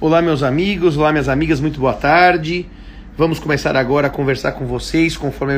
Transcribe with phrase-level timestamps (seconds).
[0.00, 2.70] Olá, meus amigos, olá, minhas amigas, muito boa tarde.
[3.16, 5.56] Vamos começar agora a conversar com vocês, conforme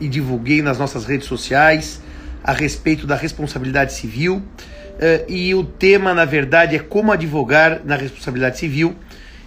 [0.00, 2.00] eu divulguei nas nossas redes sociais,
[2.44, 4.36] a respeito da responsabilidade civil.
[4.36, 8.94] Uh, e o tema, na verdade, é como advogar na responsabilidade civil.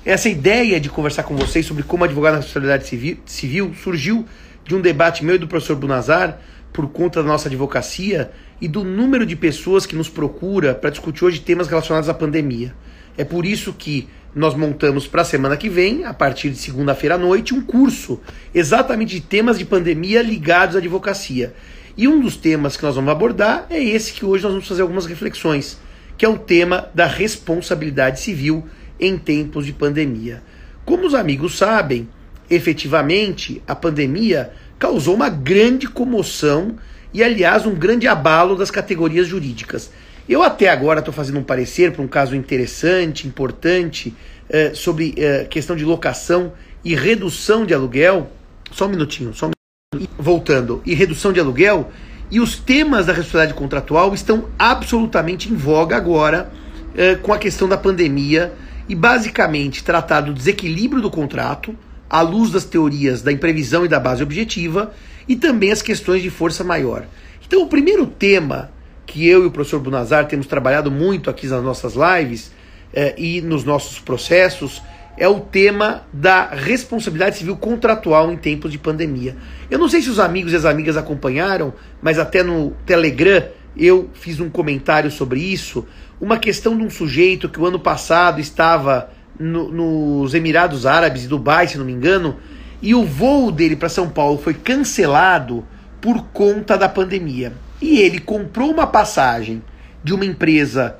[0.06, 2.86] Essa ideia de conversar com vocês sobre como advogar na responsabilidade
[3.26, 4.26] civil surgiu
[4.66, 6.40] de um debate meu e do professor Bunazar
[6.74, 11.24] por conta da nossa advocacia e do número de pessoas que nos procura para discutir
[11.24, 12.76] hoje temas relacionados à pandemia.
[13.18, 17.16] É por isso que nós montamos para a semana que vem, a partir de segunda-feira
[17.16, 18.20] à noite, um curso
[18.54, 21.54] exatamente de temas de pandemia ligados à advocacia.
[21.98, 24.82] E um dos temas que nós vamos abordar é esse que hoje nós vamos fazer
[24.82, 25.80] algumas reflexões,
[26.18, 28.66] que é o tema da responsabilidade civil
[29.00, 30.44] em tempos de pandemia.
[30.84, 32.10] Como os amigos sabem,
[32.50, 36.76] efetivamente a pandemia causou uma grande comoção
[37.14, 39.90] e, aliás, um grande abalo das categorias jurídicas.
[40.28, 44.14] Eu até agora estou fazendo um parecer para um caso interessante, importante,
[44.50, 46.52] eh, sobre eh, questão de locação
[46.84, 48.32] e redução de aluguel.
[48.72, 50.16] Só um minutinho, só um minutinho.
[50.18, 51.92] Voltando, e redução de aluguel.
[52.32, 56.52] E os temas da responsabilidade contratual estão absolutamente em voga agora
[56.98, 58.52] eh, com a questão da pandemia
[58.90, 61.76] e basicamente tratar do desequilíbrio do contrato,
[62.10, 64.92] à luz das teorias da imprevisão e da base objetiva,
[65.28, 67.06] e também as questões de força maior.
[67.46, 68.72] Então, o primeiro tema
[69.06, 72.52] que eu e o professor Bunazar temos trabalhado muito aqui nas nossas lives
[72.94, 74.82] eh, e nos nossos processos
[75.18, 79.38] é o tema da responsabilidade civil contratual em tempos de pandemia.
[79.72, 83.46] Eu não sei se os amigos e as amigas acompanharam, mas até no Telegram
[83.78, 85.86] eu fiz um comentário sobre isso.
[86.20, 89.10] Uma questão de um sujeito que o ano passado estava
[89.40, 92.38] no, nos Emirados Árabes Dubai, se não me engano,
[92.82, 95.66] e o voo dele para São Paulo foi cancelado
[96.02, 97.54] por conta da pandemia
[97.86, 99.62] e ele comprou uma passagem
[100.04, 100.98] de uma empresa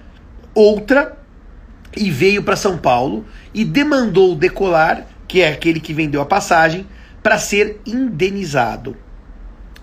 [0.54, 1.18] outra
[1.98, 6.86] e veio para São Paulo e demandou decolar, que é aquele que vendeu a passagem,
[7.24, 8.96] para ser indenizado.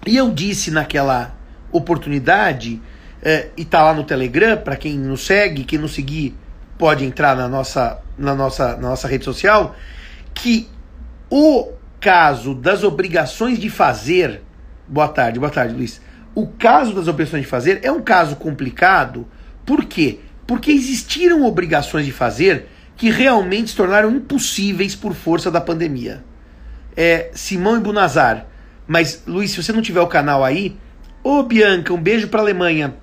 [0.07, 1.35] E eu disse naquela
[1.73, 2.81] oportunidade,
[3.21, 6.37] eh, e tá lá no Telegram, para quem nos segue, quem nos seguir
[6.79, 9.75] pode entrar na nossa, na nossa, na nossa rede social,
[10.33, 10.69] que
[11.29, 14.41] o caso das obrigações de fazer.
[14.87, 16.01] Boa tarde, boa tarde, Luiz
[16.35, 19.27] o caso das obrigações de fazer é um caso complicado.
[19.67, 20.21] Por quê?
[20.47, 26.25] Porque existiram obrigações de fazer que realmente se tornaram impossíveis por força da pandemia.
[26.97, 28.47] É, Simão e Bunazar.
[28.87, 30.77] Mas, Luiz, se você não tiver o canal aí,
[31.23, 32.95] ô Bianca, um beijo pra Alemanha.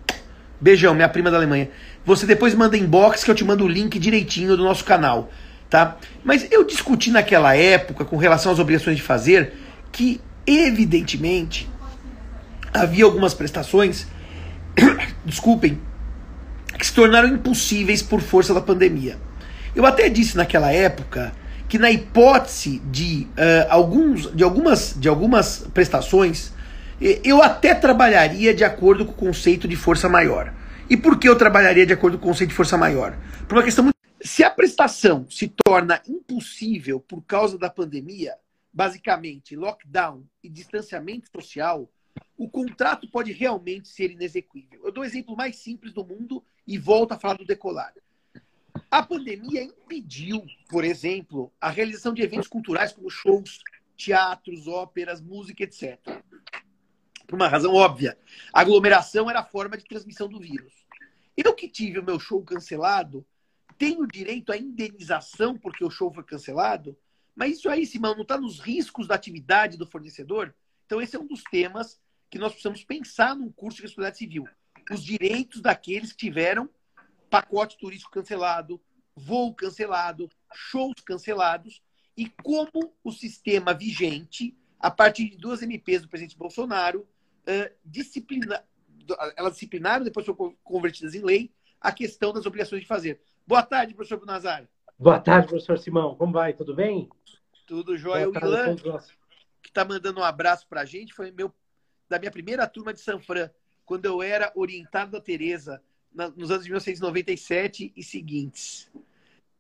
[0.60, 1.70] Beijão, minha prima da Alemanha.
[2.06, 5.32] Você depois manda inbox que eu te mando o link direitinho do nosso canal,
[5.70, 5.98] tá?
[6.24, 9.54] Mas eu discuti naquela época, com relação às obrigações de fazer,
[9.92, 11.70] que evidentemente
[12.74, 14.08] havia algumas prestações,
[15.26, 15.80] desculpem,
[16.78, 19.18] que se tornaram impossíveis por força da pandemia.
[19.76, 21.34] Eu até disse naquela época
[21.68, 26.52] que na hipótese de, uh, alguns, de, algumas, de algumas prestações,
[27.24, 30.54] eu até trabalharia de acordo com o conceito de força maior.
[30.90, 33.18] E por que eu trabalharia de acordo com o conceito de força maior?
[33.48, 33.96] Por uma questão muito...
[34.22, 38.34] Se a prestação se torna impossível por causa da pandemia,
[38.74, 41.90] basicamente lockdown e distanciamento social,
[42.38, 44.82] o contrato pode realmente ser inexequível.
[44.84, 47.94] Eu dou o exemplo mais simples do mundo e volto a falar do decolar.
[48.90, 53.62] A pandemia impediu, por exemplo, a realização de eventos culturais como shows,
[53.98, 56.00] teatros, óperas, música, etc.
[57.28, 58.18] Por uma razão óbvia.
[58.54, 60.74] A aglomeração era a forma de transmissão do vírus.
[61.36, 63.26] Eu que tive o meu show cancelado,
[63.78, 66.98] tenho direito à indenização porque o show foi cancelado?
[67.36, 70.54] Mas isso aí, Simão, não está nos riscos da atividade do fornecedor?
[70.86, 74.48] Então, esse é um dos temas que nós precisamos pensar num curso de responsabilidade civil.
[74.92, 76.70] Os direitos daqueles que tiveram
[77.30, 78.82] pacote turístico cancelado,
[79.16, 81.82] voo cancelado, shows cancelados
[82.18, 88.64] e como o sistema vigente, a partir de duas MPs do presidente Bolsonaro, uh, disciplina,
[89.36, 93.22] elas disciplinaram, depois foram convertidas em lei, a questão das obrigações de fazer.
[93.46, 94.68] Boa tarde, professor Bunazar.
[94.98, 96.16] Boa tarde, professor Simão.
[96.16, 96.54] Como vai?
[96.54, 97.10] Tudo bem?
[97.66, 98.30] Tudo jóia.
[98.30, 98.76] O Ilan,
[99.62, 101.54] que está mandando um abraço para a gente, foi meu
[102.10, 103.50] da minha primeira turma de Sanfran,
[103.86, 105.82] quando eu era orientado da Tereza,
[106.36, 108.90] nos anos de 1997 e seguintes.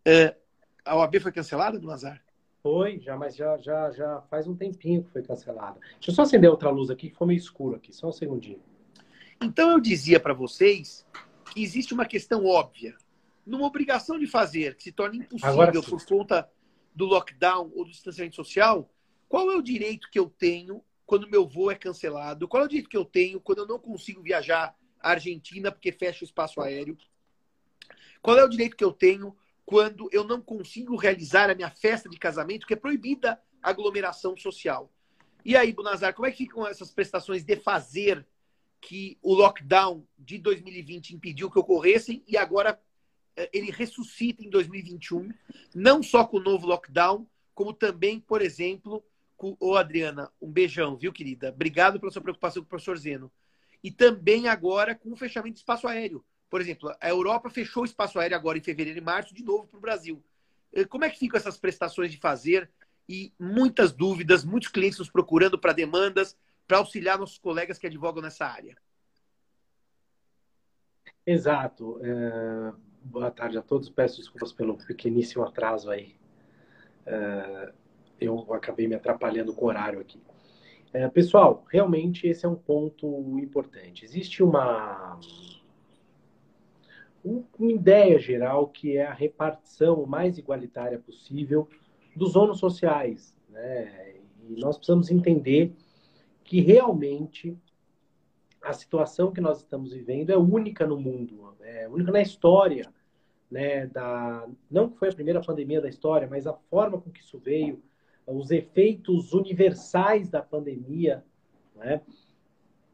[0.05, 0.35] Uh,
[0.83, 2.21] a OAB foi cancelada, do Lazar?
[2.61, 5.79] Foi, já, mas já, já, já faz um tempinho que foi cancelada.
[5.93, 8.61] Deixa eu só acender outra luz aqui, que foi meio escuro aqui, só um segundinho.
[9.41, 11.05] Então eu dizia para vocês
[11.53, 12.95] que existe uma questão óbvia.
[13.45, 16.49] Numa obrigação de fazer, que se torna impossível por conta
[16.93, 18.89] do lockdown ou do distanciamento social,
[19.27, 22.47] qual é o direito que eu tenho quando meu voo é cancelado?
[22.47, 25.91] Qual é o direito que eu tenho quando eu não consigo viajar à Argentina porque
[25.91, 26.95] fecha o espaço aéreo?
[28.21, 29.35] Qual é o direito que eu tenho
[29.65, 34.91] quando eu não consigo realizar a minha festa de casamento, que é proibida aglomeração social.
[35.45, 38.25] E aí, Bunazar, como é que ficam essas prestações de fazer
[38.79, 42.79] que o lockdown de 2020 impediu que ocorressem e agora
[43.35, 45.31] eh, ele ressuscita em 2021,
[45.75, 49.03] não só com o novo lockdown, como também, por exemplo.
[49.41, 51.49] Ô, Adriana, um beijão, viu, querida?
[51.49, 53.31] Obrigado pela sua preocupação com o professor Zeno.
[53.83, 56.23] E também agora com o fechamento do espaço aéreo.
[56.49, 59.67] Por exemplo, a Europa fechou o espaço aéreo agora em fevereiro e março, de novo
[59.67, 60.23] para o Brasil.
[60.73, 62.69] Eh, como é que ficam essas prestações de fazer?
[63.07, 66.37] E muitas dúvidas, muitos clientes nos procurando para demandas,
[66.67, 68.77] para auxiliar nossos colegas que advogam nessa área.
[71.25, 71.99] Exato.
[72.03, 72.73] É...
[73.03, 73.89] Boa tarde a todos.
[73.89, 76.15] Peço desculpas pelo pequeníssimo atraso aí.
[77.05, 77.73] É...
[78.19, 80.19] Eu acabei me atrapalhando com o horário aqui.
[80.91, 84.03] É, pessoal, realmente esse é um ponto importante.
[84.03, 85.19] Existe uma,
[87.23, 91.67] uma ideia geral que é a repartição mais igualitária possível
[92.15, 93.37] dos ônus sociais.
[93.49, 94.15] Né?
[94.47, 95.75] E nós precisamos entender
[96.43, 97.55] que realmente
[98.61, 102.91] a situação que nós estamos vivendo é única no mundo, é única na história,
[103.49, 103.87] né?
[103.87, 107.39] Da não que foi a primeira pandemia da história, mas a forma com que isso
[107.39, 107.81] veio,
[108.31, 111.23] os efeitos universais da pandemia,
[111.75, 112.01] né?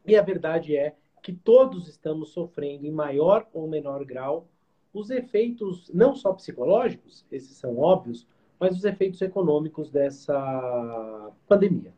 [0.06, 4.48] E a verdade é que todos estamos sofrendo em maior ou menor grau
[4.96, 8.26] os efeitos não só psicológicos, esses são óbvios,
[8.58, 11.92] mas os efeitos econômicos dessa pandemia.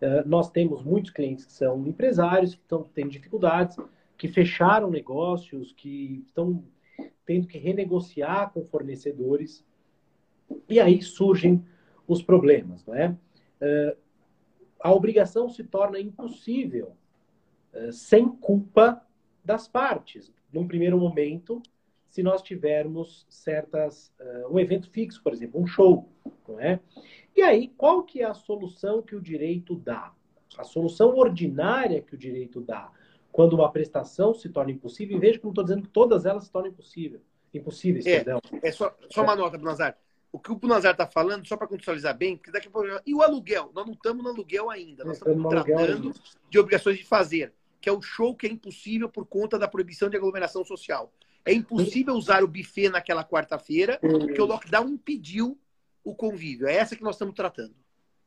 [0.00, 3.76] Eh, nós temos muitos clientes que são empresários, que estão tendo dificuldades,
[4.16, 6.64] que fecharam negócios, que estão
[7.26, 9.62] tendo que renegociar com fornecedores,
[10.68, 11.62] e aí surgem
[12.08, 12.84] os problemas.
[12.84, 13.16] Não é?
[13.60, 13.96] Eh,
[14.80, 16.96] a obrigação se torna impossível
[17.72, 19.00] eh, sem culpa
[19.44, 20.32] das partes.
[20.52, 21.62] Num primeiro momento,
[22.08, 24.12] se nós tivermos certas
[24.50, 26.08] um evento fixo, por exemplo, um show,
[26.48, 26.80] não é?
[27.36, 30.12] E aí, qual que é a solução que o direito dá?
[30.56, 32.90] A solução ordinária que o direito dá
[33.38, 36.44] quando uma prestação se torna impossível, e veja que não estou dizendo que todas elas
[36.44, 37.20] se tornam impossível,
[37.54, 38.40] impossíveis, é, perdão.
[38.62, 39.96] É só, só uma nota, Bunazar.
[40.30, 42.88] O que o Bunazar está falando, só para contextualizar bem, porque daqui a pouco.
[43.06, 43.70] E o aluguel?
[43.74, 45.04] Nós não estamos no aluguel ainda.
[45.04, 46.14] Nós estamos tratando
[46.50, 50.10] de obrigações de fazer, que é o show que é impossível por conta da proibição
[50.10, 51.12] de aglomeração social.
[51.44, 55.58] É impossível usar o buffet naquela quarta-feira, porque o lockdown impediu
[56.04, 56.66] o convívio.
[56.66, 57.74] É essa que nós estamos tratando.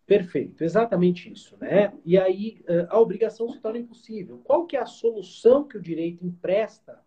[0.07, 1.93] Perfeito, exatamente isso, né?
[2.03, 4.41] E aí a obrigação se torna impossível.
[4.43, 6.99] Qual que é a solução que o direito empresta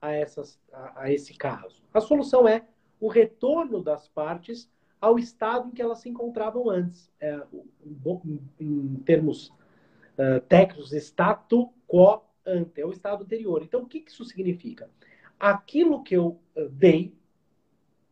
[0.00, 1.82] a, essas, a, a esse caso?
[1.92, 2.66] A solução é
[3.00, 4.70] o retorno das partes
[5.00, 7.10] ao estado em que elas se encontravam antes.
[7.20, 7.42] É,
[8.58, 13.62] em termos uh, técnicos, statu quo ante, é o estado anterior.
[13.62, 14.90] Então, o que isso significa?
[15.38, 17.14] Aquilo que eu dei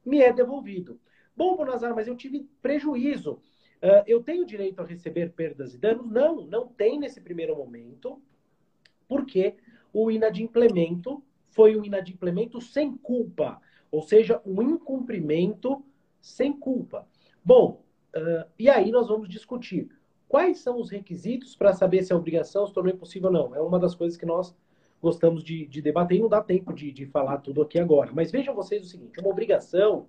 [0.05, 1.01] me é devolvido.
[1.37, 3.41] Bom, Bonazar, mas eu tive prejuízo.
[3.83, 6.11] Uh, eu tenho direito a receber perdas e danos?
[6.11, 8.23] Não, não tem nesse primeiro momento,
[9.09, 9.57] porque
[9.93, 13.61] o inadimplemento foi um inadimplemento sem culpa,
[13.93, 15.85] ou seja, um incumprimento
[16.21, 17.07] sem culpa.
[17.45, 17.85] Bom,
[18.17, 19.91] uh, e aí nós vamos discutir
[20.27, 23.55] quais são os requisitos para saber se a obrigação se tornou impossível ou não.
[23.55, 24.57] É uma das coisas que nós
[25.01, 28.11] gostamos de, de debater e não dá tempo de, de falar tudo aqui agora.
[28.15, 30.09] Mas vejam vocês o seguinte: uma obrigação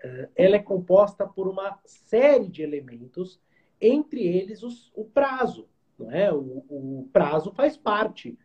[0.00, 3.40] eh, ela é composta por uma série de elementos,
[3.80, 5.68] entre eles os, o prazo.
[5.98, 6.32] Não é?
[6.32, 8.38] o, o prazo faz parte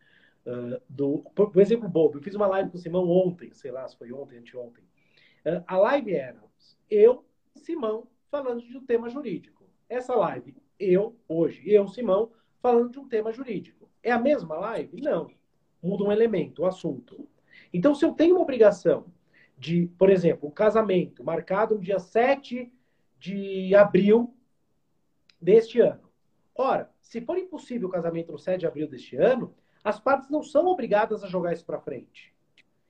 [0.45, 1.19] uh, do.
[1.35, 4.11] Por, exemplo, bobo, eu fiz uma live com o Simão ontem, sei lá se foi
[4.11, 4.83] ontem, anteontem.
[5.45, 6.43] Uh, a live era
[6.89, 9.63] eu, Simão, falando de um tema jurídico.
[9.89, 12.31] Essa live, eu, hoje, eu, Simão,
[12.61, 13.89] falando de um tema jurídico.
[14.01, 15.01] É a mesma live?
[15.01, 15.29] Não.
[15.81, 17.27] Muda um elemento, o assunto.
[17.73, 19.05] Então, se eu tenho uma obrigação
[19.57, 22.71] de, por exemplo, o casamento marcado no dia 7
[23.19, 24.35] de abril
[25.41, 26.09] deste ano.
[26.55, 30.43] Ora, se for impossível o casamento no 7 de abril deste ano, as partes não
[30.43, 32.33] são obrigadas a jogar isso para frente.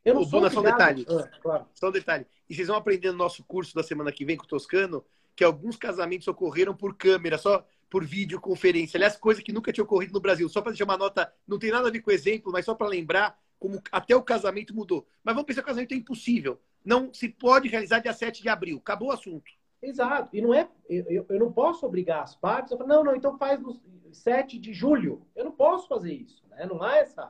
[0.06, 0.54] Eu não o sou Buna, obrigado...
[0.54, 1.06] só um detalhe.
[1.10, 1.66] Ah, claro.
[1.74, 2.26] Só um detalhe.
[2.50, 5.04] E vocês vão aprender no nosso curso da semana que vem com o Toscano
[5.36, 8.98] que alguns casamentos ocorreram por câmera, só por videoconferência.
[8.98, 10.48] Aliás, coisa que nunca tinha ocorrido no Brasil.
[10.50, 12.76] Só para deixar uma nota, não tem nada a ver com o exemplo, mas só
[12.76, 15.08] para lembrar como até o casamento mudou.
[15.24, 16.60] Mas vamos pensar que o casamento é impossível.
[16.84, 18.78] Não se pode realizar dia 7 de abril.
[18.78, 19.52] Acabou o assunto.
[19.84, 20.36] Exato.
[20.36, 20.68] E não é.
[20.90, 23.80] Eu, eu não posso obrigar as partes a falar, não, não, então faz no
[24.12, 25.26] 7 de julho.
[25.36, 26.44] Eu não posso fazer isso.
[26.50, 26.66] Né?
[26.66, 27.28] Não há essa.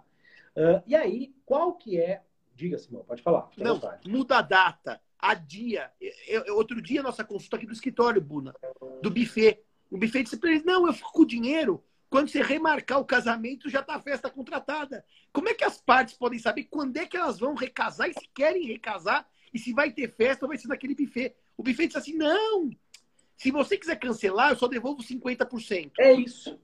[0.55, 2.21] Uh, e aí, qual que é.
[2.55, 3.49] Diga, Simão, pode falar.
[3.57, 5.91] Não, muda a data, a dia.
[6.27, 8.53] Eu, eu, outro dia, nossa consulta aqui do escritório, Buna,
[9.01, 9.59] do buffet.
[9.89, 11.83] O buffet disse para eles: não, eu fico com o dinheiro
[12.13, 15.03] quando você remarcar o casamento, já está a festa contratada.
[15.31, 18.29] Como é que as partes podem saber quando é que elas vão recasar e se
[18.35, 21.35] querem recasar E se vai ter festa, vai ser naquele buffet.
[21.57, 22.69] O buffet diz assim: não,
[23.37, 25.91] se você quiser cancelar, eu só devolvo 50%.
[25.99, 26.59] É isso.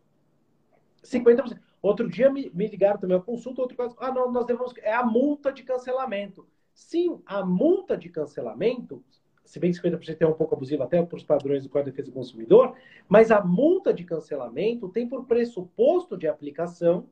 [1.04, 1.60] 50%.
[1.82, 3.96] Outro dia me, me ligaram também, a consulta, outro caso.
[4.00, 4.74] Ah, não, nós devemos.
[4.78, 6.48] É a multa de cancelamento.
[6.74, 9.04] Sim, a multa de cancelamento,
[9.44, 11.92] se bem que 50% é um pouco abusivo até para os padrões do Código de
[11.92, 12.76] Defesa do Consumidor,
[13.08, 17.10] mas a multa de cancelamento tem por pressuposto de aplicação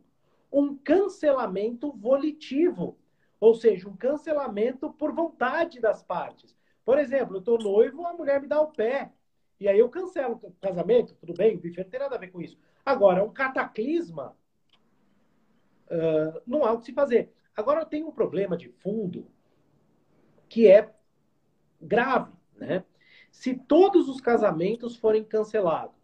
[0.51, 2.97] um cancelamento volitivo,
[3.39, 6.56] ou seja, um cancelamento por vontade das partes.
[6.87, 9.11] Por exemplo, eu estou noivo, a mulher me dá o pé,
[9.59, 12.31] e aí eu cancelo o casamento, tudo bem, o bife não tem nada a ver
[12.31, 12.57] com isso.
[12.85, 14.33] Agora, um cataclisma,
[15.91, 17.33] uh, não há o que se fazer.
[17.53, 19.29] Agora, eu tenho um problema de fundo
[20.47, 20.95] que é
[21.81, 22.85] grave, né?
[23.33, 25.97] Se todos os casamentos forem cancelados,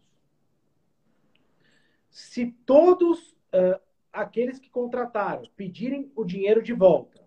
[2.10, 3.80] se todos uh,
[4.12, 7.23] aqueles que contrataram pedirem o dinheiro de volta,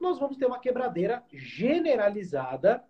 [0.00, 2.84] nós vamos ter uma quebradeira generalizada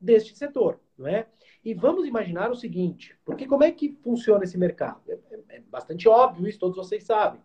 [0.00, 1.26] deste setor, não é?
[1.64, 5.02] E vamos imaginar o seguinte, porque como é que funciona esse mercado?
[5.08, 7.40] É, é, é bastante óbvio isso, todos vocês sabem.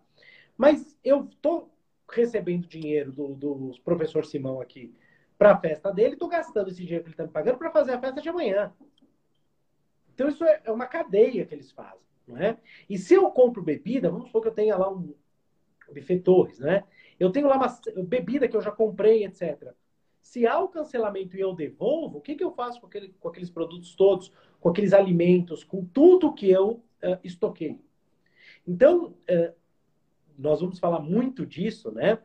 [0.58, 1.70] Mas eu estou
[2.10, 4.96] recebendo dinheiro do, do professor Simão aqui
[5.38, 7.94] para a festa dele, estou gastando esse dinheiro que ele está me pagando para fazer
[7.94, 8.74] a festa de amanhã.
[10.14, 12.58] Então isso é, é uma cadeia que eles fazem, não é?
[12.90, 15.14] E se eu compro bebida, vamos supor que eu tenha lá um
[15.94, 16.86] buffet Torres, né?
[17.20, 19.74] Eu tenho lá uma bebida que eu já comprei, etc.
[20.22, 23.28] Se há o cancelamento e eu devolvo, o que, que eu faço com, aquele, com
[23.28, 27.80] aqueles produtos todos, com aqueles alimentos, com tudo que eu uh, estoquei?
[28.68, 29.54] Então, uh,
[30.38, 32.20] nós vamos falar muito disso, né?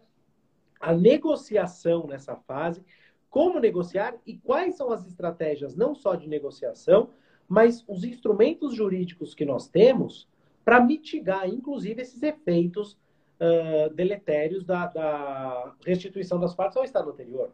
[0.80, 2.82] A negociação nessa fase,
[3.28, 7.11] como negociar e quais são as estratégias, não só de negociação,
[7.49, 10.28] mas os instrumentos jurídicos que nós temos
[10.64, 12.97] para mitigar, inclusive, esses efeitos
[13.40, 17.52] uh, deletérios da, da restituição das partes ao estado anterior.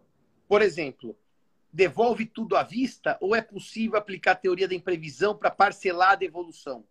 [0.49, 1.17] Por exemplo,
[1.73, 6.17] devolve tudo à vista ou é possível aplicar a teoria da imprevisão para parcelar a
[6.17, 6.85] devolução?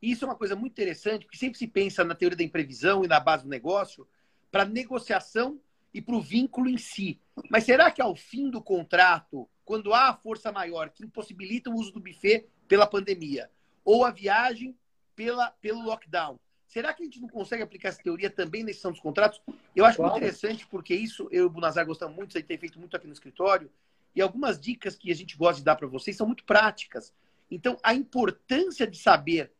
[0.00, 3.08] Isso é uma coisa muito interessante, porque sempre se pensa na teoria da imprevisão e
[3.08, 4.06] na base do negócio
[4.50, 5.60] para negociação
[5.94, 7.20] e para o vínculo em si.
[7.48, 11.74] Mas será que ao fim do contrato, quando há a força maior que impossibilita o
[11.74, 13.50] uso do buffet pela pandemia,
[13.84, 14.76] ou a viagem
[15.14, 16.38] pela, pelo lockdown,
[16.72, 19.42] será que a gente não consegue aplicar essa teoria também na são dos contratos?
[19.76, 20.12] Eu acho claro.
[20.12, 23.06] muito interessante, porque isso eu e o Bunazar gostamos muito, gente tem feito muito aqui
[23.06, 23.70] no escritório,
[24.14, 27.12] e algumas dicas que a gente gosta de dar para vocês são muito práticas.
[27.50, 29.52] Então, a importância de saber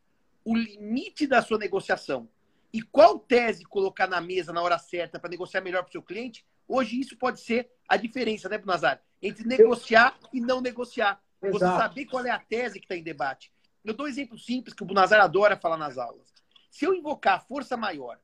[0.43, 2.27] o limite da sua negociação
[2.73, 6.01] e qual tese colocar na mesa na hora certa para negociar melhor para o seu
[6.01, 8.99] cliente, hoje isso pode ser a diferença, né, Nazar?
[9.21, 11.21] Entre negociar e não negociar.
[11.41, 11.59] Exato.
[11.59, 13.51] Você saber qual é a tese que está em debate.
[13.85, 16.32] Eu dou um exemplo simples que o Bunazar adora falar nas aulas.
[16.73, 18.19] Se eu invocar força maior,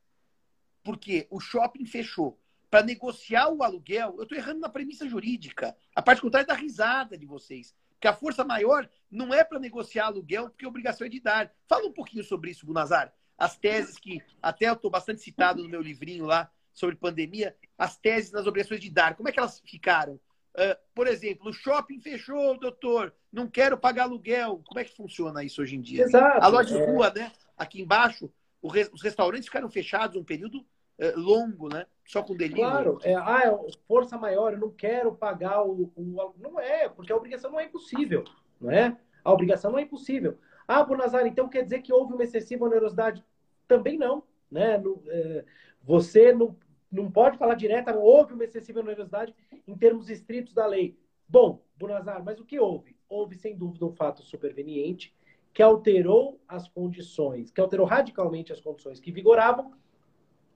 [0.84, 5.77] porque o shopping fechou, para negociar o aluguel, eu estou errando na premissa jurídica.
[5.94, 7.75] A parte contrária é da risada de vocês.
[7.91, 11.53] Porque a força maior não é para negociar aluguel, porque a obrigação é de dar.
[11.68, 13.13] Fala um pouquinho sobre isso, Bunazar.
[13.38, 17.98] As teses que, até eu estou bastante citado no meu livrinho lá sobre pandemia, as
[17.98, 19.15] teses das obrigações de dar.
[19.15, 20.13] Como é que elas ficaram?
[20.56, 24.63] Uh, por exemplo, o shopping fechou, doutor, não quero pagar aluguel.
[24.65, 26.06] Como é que funciona isso hoje em dia?
[26.06, 26.44] Exato.
[26.44, 26.86] A loja de é.
[26.91, 27.32] rua, né?
[27.56, 31.86] Aqui embaixo, os restaurantes ficaram fechados um período uh, longo, né?
[32.06, 32.62] Só com delivery.
[32.62, 37.12] Claro, é, ah, é força maior, eu não quero pagar o, o, Não é, porque
[37.12, 38.24] a obrigação não é impossível,
[38.60, 38.98] não é?
[39.24, 40.38] A obrigação não é impossível.
[40.68, 43.24] Ah, Bonazar, então quer dizer que houve uma excessiva onerosidade?
[43.68, 44.78] Também não, né?
[44.78, 45.46] No, é,
[45.82, 46.56] você não,
[46.92, 49.34] não pode falar direto, houve uma excessiva onerosidade
[49.68, 50.98] em termos estritos da lei.
[51.28, 52.98] Bom, Bonazar, mas o que houve?
[53.08, 55.16] Houve, sem dúvida, um fato superveniente
[55.53, 59.74] que alterou as condições, que alterou radicalmente as condições que vigoravam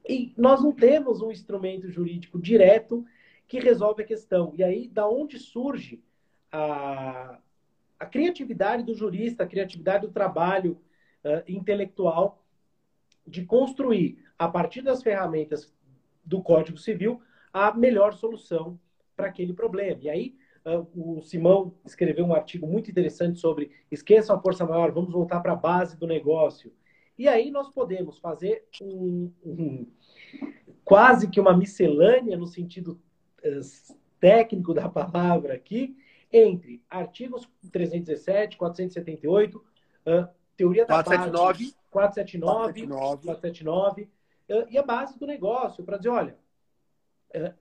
[0.08, 3.06] e nós não temos um instrumento jurídico direto
[3.48, 4.54] que resolve a questão.
[4.56, 6.04] E aí, da onde surge
[6.52, 7.40] a,
[8.00, 10.80] a criatividade do jurista, a criatividade do trabalho
[11.24, 12.44] uh, intelectual
[13.26, 15.74] de construir, a partir das ferramentas
[16.26, 17.22] do Código Civil,
[17.54, 18.78] a melhor solução
[19.16, 20.00] para aquele problema.
[20.02, 20.36] E aí,
[20.96, 25.53] o Simão escreveu um artigo muito interessante sobre esqueçam a força maior, vamos voltar para
[25.53, 26.74] a base do negócio.
[27.17, 29.88] E aí nós podemos fazer um, um
[30.84, 33.00] quase que uma miscelânea no sentido
[33.43, 35.96] uh, técnico da palavra aqui,
[36.32, 39.63] entre artigos 317, 478, uh,
[40.55, 44.10] teoria da 479, base, 479, 479, 479
[44.50, 46.38] uh, e a base do negócio, para dizer, olha,
[47.36, 47.53] uh,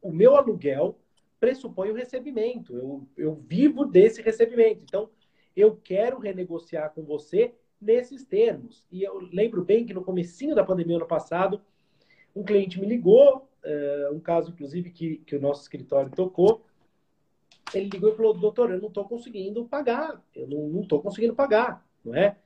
[0.00, 1.00] o meu aluguel
[1.44, 5.10] pressupõe o recebimento, eu, eu vivo desse recebimento, então
[5.54, 8.86] eu quero renegociar com você nesses termos.
[8.90, 11.60] E eu lembro bem que no comecinho da pandemia ano passado,
[12.34, 16.64] um cliente me ligou uh, um caso, inclusive, que, que o nosso escritório tocou.
[17.74, 21.86] Ele ligou e falou, doutor, eu não estou conseguindo pagar, eu não estou conseguindo pagar,
[22.02, 22.38] não é?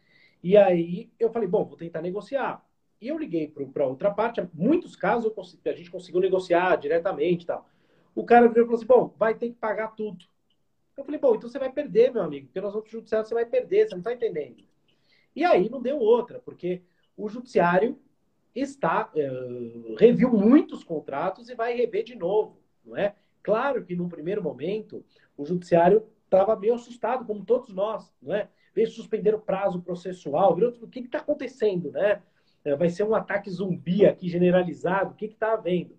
[0.42, 2.66] E aí eu falei, bom, vou tentar negociar.
[3.00, 5.32] E eu liguei para outra parte, muitos casos
[5.64, 7.64] a gente conseguiu negociar diretamente e tal.
[8.18, 10.24] O cara virou e falou assim, bom, vai ter que pagar tudo.
[10.96, 13.32] Eu falei, bom, então você vai perder, meu amigo, porque nós vamos pro judiciário, você
[13.32, 14.64] vai perder, você não está entendendo.
[15.36, 16.82] E aí não deu outra, porque
[17.16, 17.96] o judiciário
[18.52, 23.14] está uh, reviu muitos contratos e vai rever de novo, não é?
[23.40, 25.04] Claro que num primeiro momento
[25.36, 28.48] o judiciário estava meio assustado, como todos nós, não é?
[28.74, 32.20] Veio suspender o prazo processual, virou o que está acontecendo, né?
[32.64, 35.96] Eh, vai ser um ataque zumbi aqui generalizado, o que está havendo?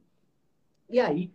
[0.89, 1.31] E aí,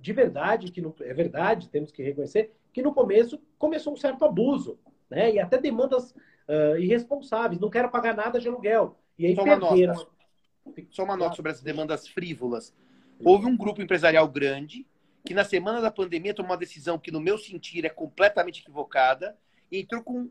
[0.00, 4.24] de verdade, que não, é verdade, temos que reconhecer que no começo começou um certo
[4.24, 5.32] abuso, né?
[5.32, 8.98] E até demandas uh, irresponsáveis, não quero pagar nada de aluguel.
[9.18, 9.94] E aí Só perderam.
[9.94, 10.20] Uma nota.
[10.90, 12.74] Só uma nota sobre essas demandas frívolas.
[13.24, 14.86] Houve um grupo empresarial grande
[15.24, 19.36] que na semana da pandemia tomou uma decisão que, no meu sentir, é completamente equivocada
[19.70, 20.30] e entrou com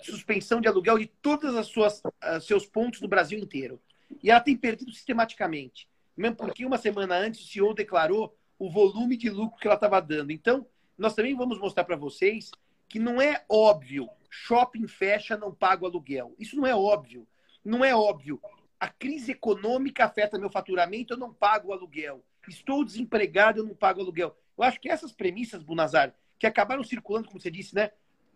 [0.00, 3.80] suspensão de aluguel de todos os suas uh, seus pontos no Brasil inteiro.
[4.22, 5.88] E ela tem perdido sistematicamente.
[6.16, 10.00] Mesmo porque uma semana antes o CEO declarou o volume de lucro que ela estava
[10.00, 10.30] dando.
[10.30, 12.50] Então, nós também vamos mostrar para vocês
[12.88, 16.34] que não é óbvio shopping fecha, não pago aluguel.
[16.38, 17.26] Isso não é óbvio.
[17.64, 18.40] Não é óbvio.
[18.78, 22.22] A crise econômica afeta meu faturamento, eu não pago aluguel.
[22.46, 24.36] Estou desempregado, eu não pago aluguel.
[24.56, 27.90] Eu acho que essas premissas, Bunazar, que acabaram circulando, como você disse, né,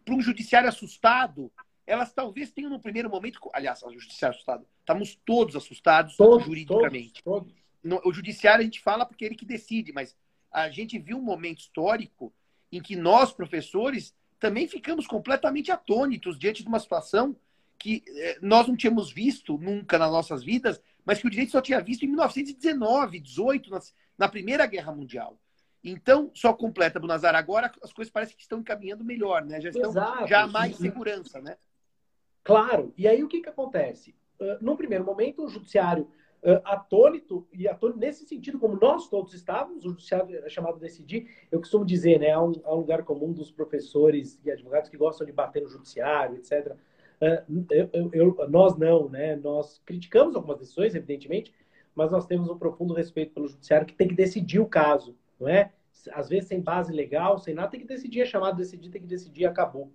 [0.05, 1.53] para um judiciário assustado,
[1.87, 3.39] elas talvez tenham no primeiro momento.
[3.53, 4.67] Aliás, o judiciário assustado.
[4.81, 7.23] Estamos todos assustados todos, juridicamente.
[7.23, 7.60] Todos, todos.
[7.83, 10.17] No, o judiciário a gente fala porque é ele que decide, mas
[10.51, 12.33] a gente viu um momento histórico
[12.71, 17.37] em que nós, professores, também ficamos completamente atônitos diante de uma situação
[17.79, 21.61] que eh, nós não tínhamos visto nunca nas nossas vidas, mas que o direito só
[21.61, 23.71] tinha visto em 1919, 18,
[24.19, 25.41] na Primeira Guerra Mundial.
[25.83, 29.61] Então, só completa, Bunazar, agora as coisas parecem que estão encaminhando melhor, né?
[29.61, 30.27] Já estão Exato.
[30.27, 31.57] já há mais segurança, né?
[32.45, 32.93] Claro.
[32.97, 34.15] E aí o que, que acontece?
[34.39, 36.11] Uh, num primeiro momento, o judiciário
[36.65, 41.29] atônito, e atônito nesse sentido, como nós todos estávamos, o judiciário é chamado a decidir,
[41.51, 44.97] eu costumo dizer, né, há um, há um lugar comum dos professores e advogados que
[44.97, 46.75] gostam de bater no judiciário, etc.
[47.71, 51.53] Eu, eu, nós não, né, nós criticamos algumas decisões, evidentemente,
[51.95, 55.49] mas nós temos um profundo respeito pelo judiciário que tem que decidir o caso, não
[55.49, 55.73] é?
[56.13, 59.03] Às vezes sem base legal, sem nada, tem que decidir, é chamado de decidir, tem
[59.03, 59.91] que decidir, acabou.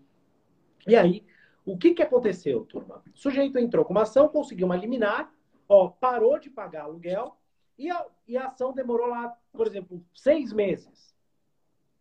[0.85, 1.23] E aí,
[1.65, 3.01] o que, que aconteceu, turma?
[3.11, 5.33] O sujeito entrou com uma ação, conseguiu uma liminar,
[5.67, 7.37] ó, parou de pagar aluguel
[7.77, 11.13] e a, e a ação demorou lá, por exemplo, seis meses.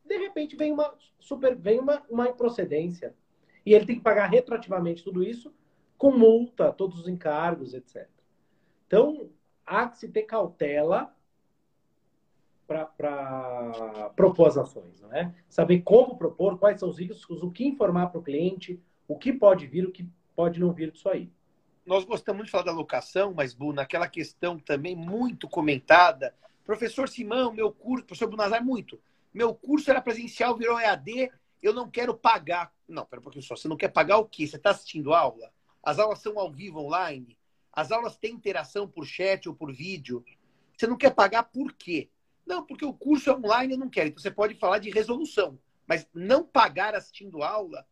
[0.04, 3.14] De repente vem uma super, vem uma, uma improcedência.
[3.64, 5.52] E ele tem que pagar retroativamente tudo isso
[5.96, 8.08] com multa, todos os encargos, etc.
[8.86, 9.30] Então,
[9.64, 11.14] há que se ter cautela
[12.66, 15.34] para propor as ações, não é?
[15.48, 19.32] Saber como propor, quais são os riscos, o que informar para o cliente, o que
[19.32, 21.30] pode vir, o que pode não vir disso aí
[21.86, 27.52] nós gostamos de falar da locação, mas, Bu, naquela questão também muito comentada, professor Simão,
[27.52, 29.00] meu curso, professor Bunazar, muito.
[29.32, 31.30] Meu curso era presencial, virou EAD,
[31.62, 32.72] eu não quero pagar.
[32.88, 33.56] Não, pera um pouquinho só.
[33.56, 34.46] Você não quer pagar o quê?
[34.46, 35.52] Você está assistindo aula?
[35.82, 37.36] As aulas são ao vivo online?
[37.72, 40.24] As aulas têm interação por chat ou por vídeo?
[40.76, 42.08] Você não quer pagar por quê?
[42.46, 44.08] Não, porque o curso é online, eu não quero.
[44.08, 45.58] Então você pode falar de resolução.
[45.86, 47.86] Mas não pagar assistindo aula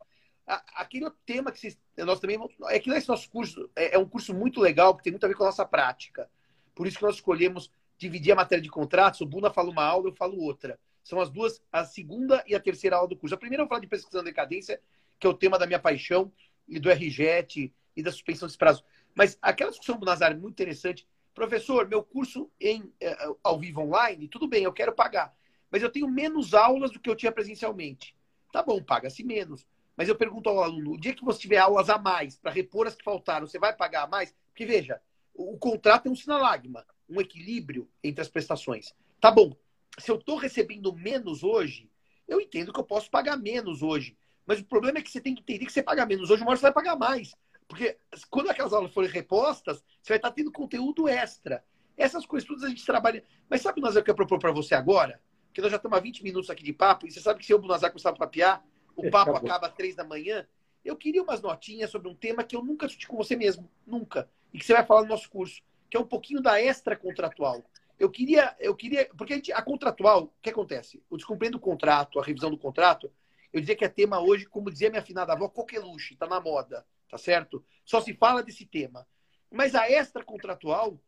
[0.47, 4.35] aquele tema que vocês, nós também é que esse nosso curso é, é, um curso
[4.35, 6.29] muito legal que tem muito a ver com a nossa prática.
[6.75, 9.21] Por isso que nós escolhemos dividir a matéria de contratos.
[9.21, 10.79] O Buna fala uma aula, eu falo outra.
[11.03, 13.35] São as duas, a segunda e a terceira aula do curso.
[13.35, 14.81] A primeira eu falo de pesquisa decadência,
[15.19, 16.33] que é o tema da minha paixão
[16.69, 18.85] e do RJET e da suspensão desse prazo.
[19.15, 21.07] Mas aquela discussão do Nazar é muito interessante.
[21.35, 25.35] Professor, meu curso em é, ao vivo online, tudo bem, eu quero pagar,
[25.71, 28.15] mas eu tenho menos aulas do que eu tinha presencialmente.
[28.53, 29.67] Tá bom, paga-se menos.
[29.97, 32.87] Mas eu pergunto ao aluno: o dia que você tiver aulas a mais para repor
[32.87, 34.35] as que faltaram, você vai pagar a mais?
[34.49, 35.01] Porque veja,
[35.35, 38.95] o, o contrato é um sinalagma, um equilíbrio entre as prestações.
[39.21, 39.55] Tá bom,
[39.99, 41.91] se eu estou recebendo menos hoje,
[42.27, 44.17] eu entendo que eu posso pagar menos hoje.
[44.47, 46.51] Mas o problema é que você tem que entender que você paga menos hoje, uma
[46.51, 47.35] hora você vai pagar mais.
[47.69, 47.97] Porque
[48.29, 51.65] quando aquelas aulas forem repostas, você vai estar tendo conteúdo extra.
[51.97, 53.25] Essas coisas todas a gente trabalha.
[53.49, 55.21] Mas sabe o que eu quero propor para você agora?
[55.53, 57.53] Que nós já estamos há 20 minutos aqui de papo, e você sabe que se
[57.53, 58.65] eu Nazar começar a papiar,
[58.97, 60.47] o papo acaba às três da manhã.
[60.85, 64.29] Eu queria umas notinhas sobre um tema que eu nunca discuti com você mesmo, nunca,
[64.53, 67.63] e que você vai falar no nosso curso, que é um pouquinho da extra contratual.
[67.99, 71.03] Eu queria, eu queria, porque a, gente, a contratual, o que acontece?
[71.09, 73.13] O descumprindo o contrato, a revisão do contrato,
[73.53, 76.85] eu dizia que é tema hoje, como dizia minha afinada avó, coqueluche, tá na moda,
[77.09, 77.65] tá certo?
[77.85, 79.07] Só se fala desse tema.
[79.51, 80.99] Mas a extra contratual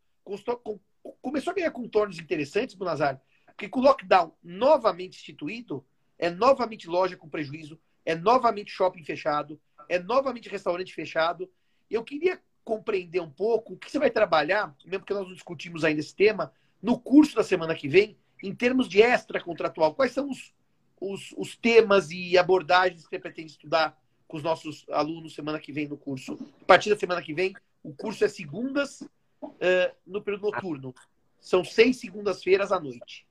[1.21, 5.85] começou a ganhar contornos interessantes, Bonazar, porque com o lockdown novamente instituído,
[6.17, 11.49] é novamente loja com prejuízo, é novamente shopping fechado, é novamente restaurante fechado.
[11.89, 15.83] Eu queria compreender um pouco o que você vai trabalhar, mesmo que nós não discutimos
[15.83, 16.51] ainda esse tema,
[16.81, 19.93] no curso da semana que vem, em termos de extra contratual.
[19.93, 20.53] Quais são os,
[20.99, 25.71] os, os temas e abordagens que você pretende estudar com os nossos alunos semana que
[25.71, 26.37] vem no curso?
[26.61, 29.01] A partir da semana que vem, o curso é segundas
[29.41, 30.93] uh, no período noturno.
[31.39, 33.27] São seis segundas-feiras à noite.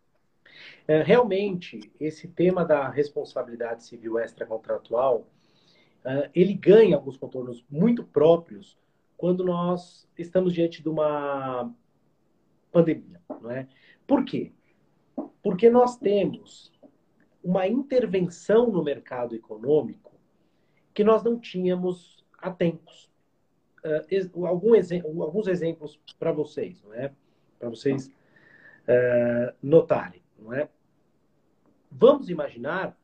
[0.86, 5.26] É, realmente, esse tema da responsabilidade civil extracontratual,
[6.04, 8.76] uh, ele ganha alguns contornos muito próprios
[9.16, 11.72] quando nós estamos diante de uma
[12.70, 13.66] pandemia, não é?
[14.06, 14.52] Por quê?
[15.42, 16.72] Porque nós temos
[17.42, 20.12] uma intervenção no mercado econômico
[20.92, 23.10] que nós não tínhamos há tempos.
[23.84, 24.72] Uh, algum
[25.22, 27.12] alguns exemplos para vocês, não é?
[27.58, 30.68] Para vocês uh, notarem, não é?
[31.90, 32.96] Vamos imaginar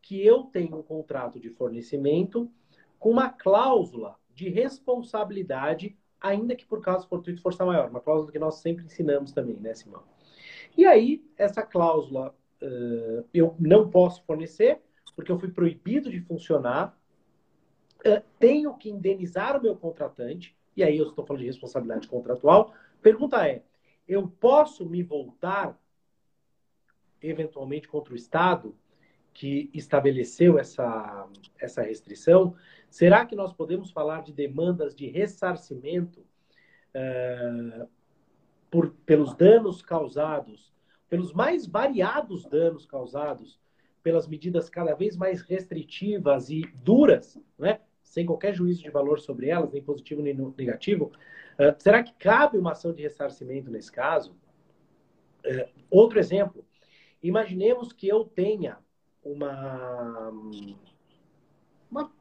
[0.00, 2.50] que eu tenho um contrato de fornecimento
[2.98, 8.30] com uma cláusula de responsabilidade, ainda que por causa fortuito de força maior, uma cláusula
[8.30, 10.02] que nós sempre ensinamos também, né, Simão?
[10.76, 14.80] E aí, essa cláusula uh, eu não posso fornecer,
[15.14, 16.98] porque eu fui proibido de funcionar,
[18.06, 22.72] uh, tenho que indenizar o meu contratante, e aí eu estou falando de responsabilidade contratual.
[23.02, 23.62] Pergunta é:
[24.08, 25.78] eu posso me voltar
[27.22, 28.74] eventualmente contra o Estado
[29.32, 31.26] que estabeleceu essa,
[31.58, 32.54] essa restrição?
[32.90, 36.20] Será que nós podemos falar de demandas de ressarcimento
[36.94, 37.88] uh,
[38.70, 40.72] por, pelos danos causados,
[41.08, 43.60] pelos mais variados danos causados
[44.02, 47.80] pelas medidas cada vez mais restritivas e duras, né?
[48.02, 51.12] sem qualquer juízo de valor sobre elas, nem positivo nem negativo,
[51.58, 54.36] uh, será que cabe uma ação de ressarcimento nesse caso?
[55.46, 56.64] Uh, outro exemplo,
[57.22, 58.78] imaginemos que eu tenha
[59.22, 60.30] uma,
[61.90, 62.12] uma,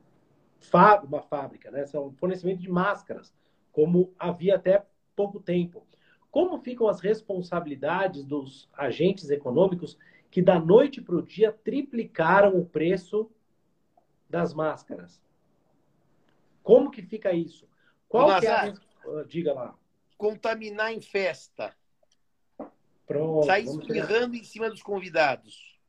[1.03, 1.85] uma fábrica, né?
[1.95, 3.33] um fornecimento de máscaras,
[3.71, 4.85] como havia até
[5.15, 5.85] pouco tempo.
[6.29, 9.97] Como ficam as responsabilidades dos agentes econômicos
[10.29, 13.29] que da noite para o dia triplicaram o preço
[14.29, 15.21] das máscaras?
[16.63, 17.67] Como que fica isso?
[18.07, 18.67] Qual que é a...
[18.69, 19.75] Ah, diga lá.
[20.17, 21.75] Contaminar em festa.
[23.05, 23.45] Pronto.
[23.45, 25.79] Sair espirrando em cima dos convidados.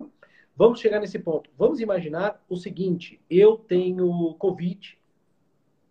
[0.57, 1.51] Vamos chegar nesse ponto.
[1.57, 4.99] Vamos imaginar o seguinte: eu tenho Covid.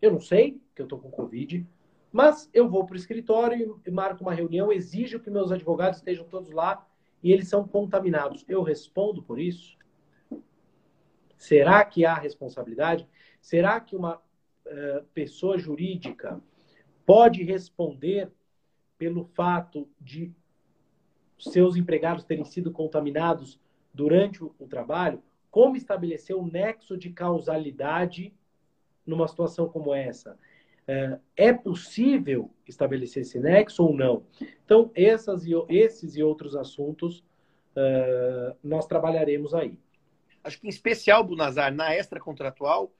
[0.01, 1.65] Eu não sei que eu estou com Covid.
[2.11, 6.25] Mas eu vou para o escritório e marco uma reunião, exijo que meus advogados estejam
[6.25, 6.85] todos lá
[7.23, 8.43] e eles são contaminados.
[8.49, 9.77] Eu respondo por isso?
[11.37, 13.07] Será que há responsabilidade?
[13.39, 16.41] Será que uma uh, pessoa jurídica
[17.05, 18.31] pode responder
[18.97, 20.33] pelo fato de
[21.43, 23.59] seus empregados terem sido contaminados
[23.93, 25.21] durante o, trabalho?
[25.49, 28.33] Como estabelecer o nexo de causalidade
[29.05, 30.37] numa situação como essa?
[30.87, 34.23] É, é possível estabelecer esse nexo ou não?
[34.65, 37.19] Então, essas e, esses e outros assuntos
[37.75, 39.77] uh, nós trabalharemos aí.
[40.43, 42.91] Acho que em especial, Bunazar, na extracontratual,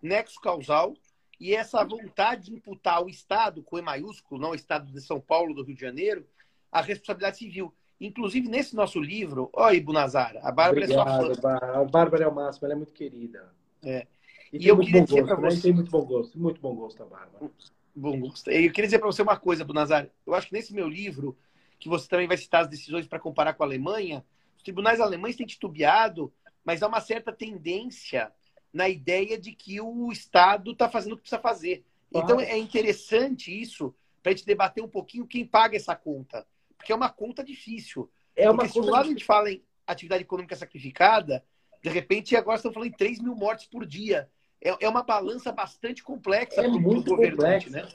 [0.00, 0.94] nexo causal
[1.38, 5.20] e essa vontade de imputar ao Estado, com E maiúsculo, não o Estado de São
[5.20, 6.26] Paulo, do Rio de Janeiro,
[6.72, 7.74] a responsabilidade civil.
[8.00, 11.56] Inclusive, nesse nosso livro, olha, Bunazar, a Bárbara Obrigado, é sua fã.
[11.56, 13.50] A Bárbara é o máximo, ela é muito querida.
[13.82, 14.06] É.
[14.52, 15.62] E, e eu queria dizer para você.
[15.62, 17.50] Tem muito bom gosto, muito bom gosto a Bárbara.
[17.94, 18.50] Bom gosto.
[18.50, 20.08] Eu queria dizer para você uma coisa, Bunazar.
[20.26, 21.36] Eu acho que nesse meu livro,
[21.78, 24.22] que você também vai citar as decisões para comparar com a Alemanha,
[24.56, 26.30] os tribunais alemães têm titubeado,
[26.64, 28.30] mas há uma certa tendência
[28.72, 31.82] na ideia de que o Estado está fazendo o que precisa fazer.
[32.12, 32.26] Claro.
[32.26, 36.46] Então é interessante isso para a gente debater um pouquinho quem paga essa conta.
[36.86, 38.08] Porque é uma conta difícil.
[38.36, 41.42] É uma Porque se do lado a gente fala em atividade econômica sacrificada,
[41.82, 44.30] de repente agora estão falando em 3 mil mortes por dia
[44.62, 47.70] é, é uma balança bastante complexa é muito complexa.
[47.70, 47.88] né?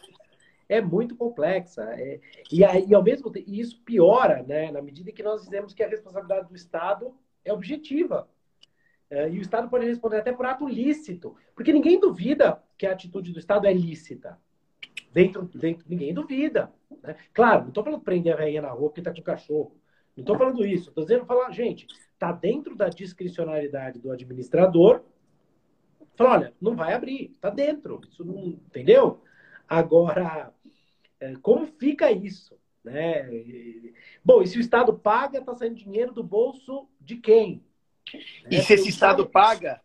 [0.68, 1.84] É muito complexa.
[1.94, 2.20] É,
[2.52, 4.72] e, aí, ao mesmo tempo, isso piora, né?
[4.72, 8.30] Na medida que nós dizemos que a responsabilidade do Estado é objetiva.
[9.10, 11.34] É, e o Estado pode responder até por ato lícito.
[11.56, 14.38] Porque ninguém duvida que a atitude do Estado é lícita.
[15.14, 16.72] Dentro, dentro ninguém duvida.
[17.04, 17.16] Né?
[17.34, 19.76] Claro, não estou falando prender a velhinha na rua porque está com o cachorro.
[20.16, 20.90] Não estou falando isso.
[20.90, 25.04] Estou dizendo, falar, gente, está dentro da discricionalidade do administrador
[26.16, 28.02] Fala, olha, não vai abrir, está dentro.
[28.10, 29.22] Isso não, entendeu?
[29.68, 30.54] Agora,
[31.20, 32.58] é, como fica isso?
[32.84, 33.28] Né?
[34.24, 37.64] Bom, e se o Estado paga, está saindo dinheiro do bolso de quem?
[38.50, 39.82] E é, se esse Estado paga,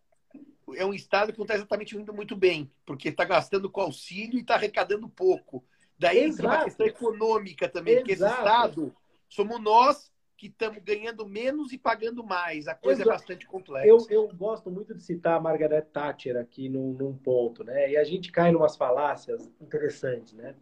[0.74, 4.38] é um Estado que não está exatamente indo muito bem, porque está gastando com auxílio
[4.38, 5.64] e está arrecadando pouco.
[5.98, 8.06] Daí entra uma questão econômica também, Exato.
[8.06, 8.96] porque esse Estado
[9.28, 12.68] somos nós que estamos ganhando menos e pagando mais.
[12.68, 13.10] A coisa é Exato.
[13.10, 13.88] é bastante complexa.
[13.88, 17.90] Eu, eu gosto muito de citar a Margaret Thatcher aqui num, num ponto, né?
[17.90, 20.54] E a gente cai em umas falácias interessantes, né?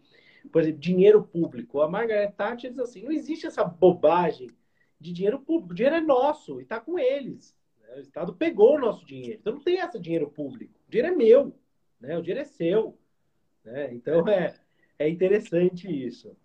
[0.52, 1.80] Por exemplo, dinheiro público.
[1.80, 4.50] A Margaret Thatcher diz assim: não existe essa bobagem
[5.00, 5.72] de dinheiro público.
[5.72, 7.56] O dinheiro é nosso e está com eles.
[7.94, 7.98] Né?
[7.98, 9.38] O Estado pegou o nosso dinheiro.
[9.40, 10.74] Então não tem esse dinheiro público.
[10.86, 11.54] O dinheiro é meu.
[12.00, 12.18] Né?
[12.18, 12.98] O dinheiro é seu.
[13.64, 13.94] Né?
[13.94, 14.54] Então é,
[14.98, 16.36] é interessante isso.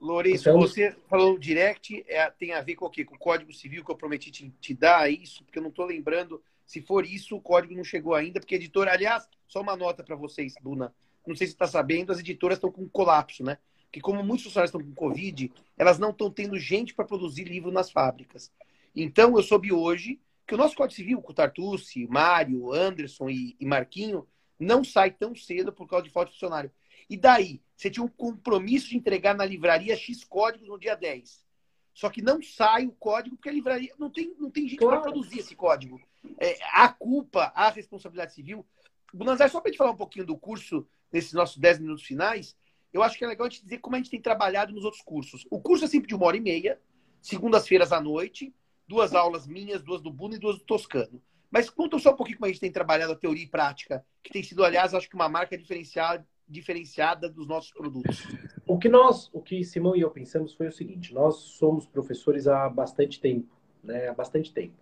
[0.00, 3.06] Lourenço, então, você falou direct, é, tem a ver com o quê?
[3.06, 5.86] Com o Código Civil que eu prometi te, te dar isso, porque eu não estou
[5.86, 6.42] lembrando.
[6.66, 10.02] Se for isso, o código não chegou ainda, porque a editora, aliás, só uma nota
[10.02, 10.94] para vocês, Buna.
[11.26, 13.56] Não sei se está sabendo, as editoras estão com colapso, né?
[13.90, 17.70] Que como muitos funcionários estão com Covid, elas não estão tendo gente para produzir livro
[17.70, 18.52] nas fábricas.
[18.94, 23.56] Então, eu soube hoje que o nosso Código Civil, com o Tartucci, Mário, Anderson e,
[23.58, 24.26] e Marquinho,
[24.58, 26.70] não sai tão cedo por causa de falta de funcionário.
[27.08, 27.62] E daí?
[27.76, 31.44] Você tinha um compromisso de entregar na livraria X códigos no dia 10.
[31.92, 35.00] Só que não sai o código porque a livraria não tem, não tem gente claro.
[35.00, 36.00] para produzir esse código.
[36.38, 38.66] É, a culpa, a responsabilidade civil.
[39.12, 42.56] Bunazar, só para a gente falar um pouquinho do curso nesses nossos 10 minutos finais,
[42.92, 45.02] eu acho que é legal a gente dizer como a gente tem trabalhado nos outros
[45.02, 45.46] cursos.
[45.50, 46.80] O curso é sempre de uma hora e meia,
[47.20, 48.52] segundas-feiras à noite,
[48.86, 51.20] duas aulas minhas, duas do Bruno e duas do Toscano.
[51.50, 54.32] Mas conta só um pouquinho como a gente tem trabalhado a teoria e prática, que
[54.32, 58.26] tem sido, aliás, acho que uma marca diferenciada diferenciada dos nossos produtos?
[58.66, 62.46] O que nós, o que Simão e eu pensamos foi o seguinte: nós somos professores
[62.46, 63.48] há bastante tempo,
[63.82, 64.08] né?
[64.08, 64.74] Há bastante tempo.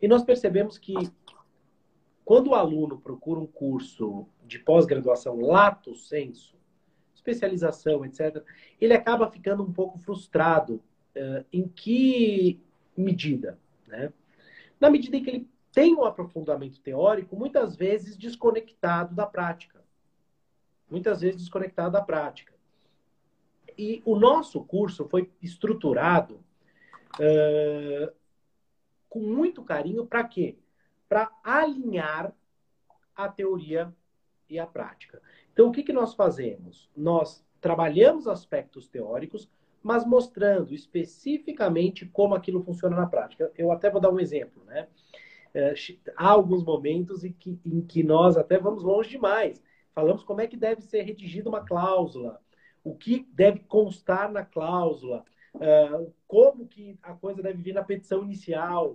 [0.00, 0.94] E nós percebemos que
[2.24, 6.56] quando o aluno procura um curso de pós-graduação lato senso,
[7.14, 8.42] especialização, etc.,
[8.80, 10.82] ele acaba ficando um pouco frustrado
[11.16, 12.60] uh, em que
[13.00, 14.12] medida, né?
[14.80, 19.78] Na medida em que ele tem um aprofundamento teórico, muitas vezes desconectado da prática
[20.90, 22.54] muitas vezes desconectado da prática.
[23.76, 26.42] E o nosso curso foi estruturado
[27.14, 28.12] uh,
[29.08, 30.58] com muito carinho para quê?
[31.08, 32.34] Para alinhar
[33.14, 33.94] a teoria
[34.48, 35.22] e a prática.
[35.52, 36.90] Então, o que, que nós fazemos?
[36.96, 39.48] Nós trabalhamos aspectos teóricos,
[39.88, 43.50] mas mostrando especificamente como aquilo funciona na prática.
[43.56, 44.86] Eu até vou dar um exemplo, né?
[45.54, 45.72] É,
[46.14, 49.62] há alguns momentos em que, em que nós até vamos longe demais.
[49.94, 52.38] Falamos como é que deve ser redigida uma cláusula,
[52.84, 55.24] o que deve constar na cláusula,
[55.54, 58.90] uh, como que a coisa deve vir na petição inicial.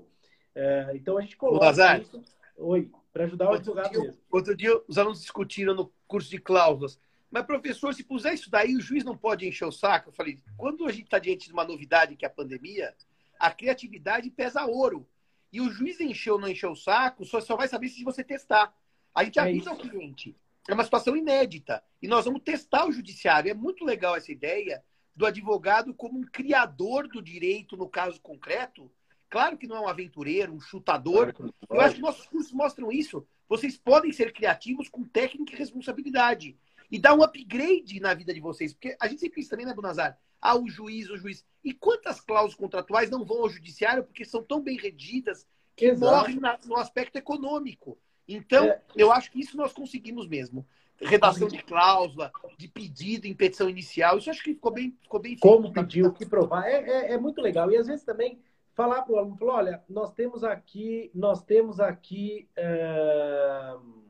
[0.55, 2.21] Uh, então a gente coloca Lazar, isso.
[2.55, 4.21] Oi, para ajudar o advogado dia, mesmo.
[4.31, 6.99] Outro dia os alunos discutiram no curso de cláusulas.
[7.33, 10.09] Mas, professor, se puser isso daí, o juiz não pode encher o saco.
[10.09, 12.95] Eu falei, quando a gente está diante de uma novidade que é a pandemia,
[13.39, 15.05] a criatividade pesa ouro.
[15.51, 18.23] E o juiz encheu ou não encheu o saco, só, só vai saber se você
[18.23, 18.71] testar.
[19.13, 20.35] A gente é avisa ao cliente
[20.67, 21.83] é uma situação inédita.
[22.01, 23.51] E nós vamos testar o judiciário.
[23.51, 24.83] É muito legal essa ideia
[25.15, 28.91] do advogado como um criador do direito no caso concreto.
[29.29, 31.33] Claro que não é um aventureiro, um chutador.
[31.69, 33.25] Eu acho que nossos cursos mostram isso.
[33.49, 36.57] Vocês podem ser criativos com técnica e responsabilidade.
[36.93, 38.71] E dar um upgrade na vida de vocês.
[38.71, 40.15] Porque a gente sempre pensa também, né, Bonazar?
[40.39, 41.43] Ah, o juiz, o juiz.
[41.63, 46.15] E quantas cláusulas contratuais não vão ao judiciário porque são tão bem redidas que Exato.
[46.15, 47.97] morrem no aspecto econômico?
[48.27, 48.79] Então, é.
[48.95, 50.67] eu acho que isso nós conseguimos mesmo.
[51.01, 55.35] Redação de cláusula, de pedido em petição inicial, isso acho que ficou bem, ficou bem
[55.39, 57.71] Como feito, pedir, o que provar, é, é, é, muito legal.
[57.71, 58.39] E às vezes também
[58.75, 64.02] falar para o aluno, olha, nós temos aqui, nós temos aqui, uh...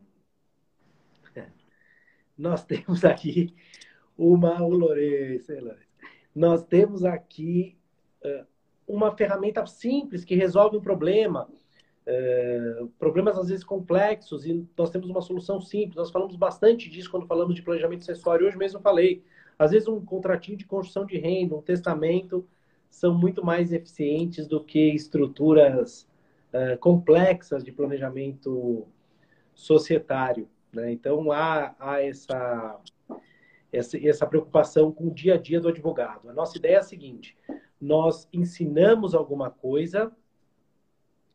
[2.38, 3.54] nós temos aqui
[4.17, 4.60] uma,
[6.36, 7.78] nós temos aqui
[8.88, 11.50] uma ferramenta simples que resolve um problema
[12.06, 15.96] é, problemas às vezes complexos e nós temos uma solução simples.
[15.96, 18.46] Nós falamos bastante disso quando falamos de planejamento acessório.
[18.46, 19.24] Hoje mesmo falei.
[19.58, 22.46] Às vezes um contratinho de construção de renda, um testamento,
[22.89, 26.08] são muito mais eficientes do que estruturas
[26.52, 28.88] é, complexas de planejamento
[29.54, 30.48] societário.
[30.73, 30.91] Né?
[30.91, 32.79] Então há, há essa,
[33.71, 36.29] essa, essa preocupação com o dia a dia do advogado.
[36.29, 37.38] A nossa ideia é a seguinte:
[37.79, 40.12] nós ensinamos alguma coisa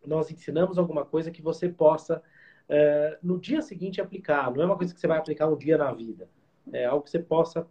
[0.09, 2.23] nós ensinamos alguma coisa que você possa,
[2.69, 4.51] uh, no dia seguinte, aplicar.
[4.51, 6.29] Não é uma coisa que você vai aplicar um dia na vida.
[6.73, 7.67] É algo que você possa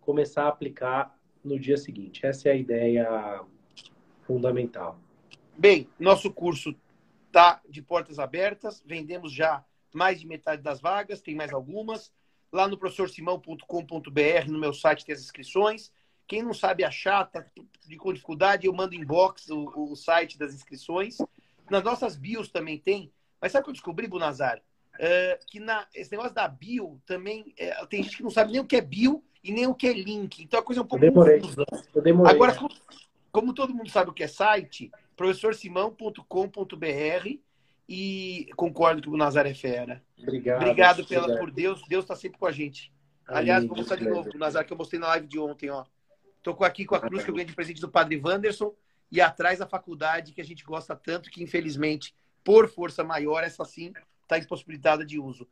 [0.00, 2.24] começar a aplicar no dia seguinte.
[2.24, 3.42] Essa é a ideia
[4.22, 4.98] fundamental.
[5.56, 6.74] Bem, nosso curso
[7.26, 8.82] está de portas abertas.
[8.86, 12.12] Vendemos já mais de metade das vagas, tem mais algumas.
[12.52, 15.92] Lá no professorsimão.com.br, no meu site, tem as inscrições.
[16.26, 17.44] Quem não sabe achar, tá
[17.98, 21.18] com dificuldade, eu mando inbox o, o site das inscrições.
[21.70, 23.12] Nas nossas bios também tem.
[23.40, 24.62] Mas sabe o que eu descobri, Bunazar?
[24.94, 27.54] Uh, que na, esse negócio da bio também.
[27.56, 29.86] É, tem gente que não sabe nem o que é bio e nem o que
[29.86, 30.42] é link.
[30.42, 31.40] Então a coisa é um pouco eu demorei.
[31.40, 31.64] confusa.
[31.94, 32.34] Eu demorei.
[32.34, 32.70] Agora, como,
[33.30, 37.38] como todo mundo sabe o que é site, professorsimão.com.br
[37.88, 40.02] e concordo que o Nazaré é fera.
[40.20, 40.62] Obrigado.
[40.62, 41.40] Obrigado pela, obrigado.
[41.40, 41.82] por Deus.
[41.88, 42.92] Deus está sempre com a gente.
[43.26, 45.84] Aliás, vou mostrar de novo pro Nazar que eu mostrei na live de ontem, ó.
[46.42, 48.74] Tô aqui com a cruz que eu ganhei de presente do Padre Wanderson
[49.10, 53.64] e atrás a faculdade que a gente gosta tanto que, infelizmente, por força maior, essa
[53.64, 55.48] sim está impossibilitada de uso.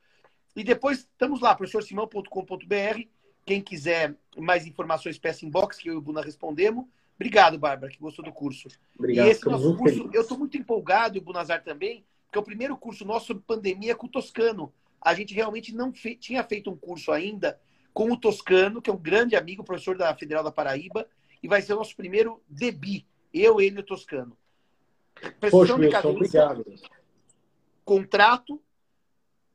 [0.55, 3.03] E depois, estamos lá, professorsimão.com.br.
[3.45, 6.87] Quem quiser mais informações, peça inbox, que eu e o Buna respondemos.
[7.15, 8.69] Obrigado, Bárbara, que gostou do curso.
[8.99, 9.27] Obrigado.
[9.27, 10.15] E esse nosso curso, felizes.
[10.15, 12.05] eu estou muito empolgado, e o Bunazar também,
[12.37, 14.73] porque é o primeiro curso nosso sobre pandemia com o Toscano.
[15.01, 17.59] A gente realmente não fe- tinha feito um curso ainda
[17.95, 21.09] com o Toscano, que é um grande amigo, professor da Federal da Paraíba,
[21.43, 24.37] e vai ser o nosso primeiro DEBI, eu, ele e o Toscano.
[25.41, 25.75] Poxa, Wilson,
[26.11, 26.65] obrigado.
[27.85, 28.61] contrato,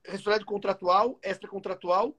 [0.04, 2.16] responsabilidade contratual, extracontratual,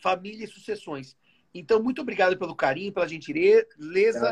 [0.00, 1.14] família e sucessões.
[1.52, 3.66] Então, muito obrigado pelo carinho, pela gentileza.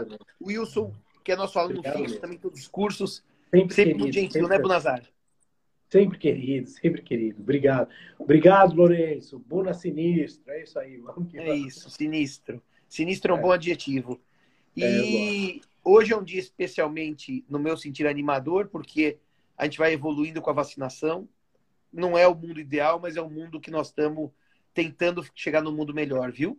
[0.00, 0.26] Obrigado.
[0.42, 3.22] Wilson, que é nosso aluno Obrigado fixo, também todos os cursos.
[3.50, 3.98] Sempre, Sempre querido.
[3.98, 5.02] muito gentil, sempre, né, Bunazar?
[5.94, 7.40] Sempre querido, sempre querido.
[7.40, 7.88] Obrigado.
[8.18, 9.38] Obrigado, Lourenço.
[9.38, 10.50] Buna sinistro.
[10.52, 10.96] É isso aí.
[10.96, 11.66] Vamos que É vamos.
[11.68, 12.60] isso, sinistro.
[12.88, 13.42] Sinistro é um É.
[13.42, 14.20] bom adjetivo.
[14.76, 19.18] É, E hoje é um dia especialmente, no meu sentido, animador, porque
[19.56, 21.28] a gente vai evoluindo com a vacinação.
[21.92, 24.30] Não é o mundo ideal, mas é o mundo que nós estamos
[24.74, 26.58] tentando chegar no mundo melhor, viu?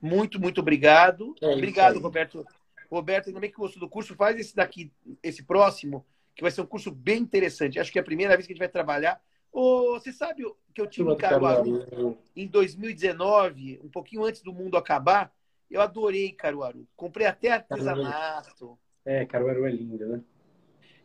[0.00, 1.34] Muito, muito obrigado.
[1.42, 1.98] É obrigado.
[2.00, 2.46] Roberto.
[2.90, 4.14] Roberto, ainda bem que gostou do curso.
[4.14, 4.90] Faz esse daqui,
[5.22, 6.02] esse próximo,
[6.34, 7.78] que vai ser um curso bem interessante.
[7.78, 9.20] Acho que é a primeira vez que a gente vai trabalhar.
[9.52, 12.18] Ô, você sabe que eu tive do Caruaru Caruaru.
[12.36, 15.32] em 2019, um pouquinho antes do mundo acabar,
[15.70, 16.86] eu adorei Caruaru.
[16.96, 18.78] Comprei até artesanato.
[19.04, 20.20] É, Caruaru é lindo, né?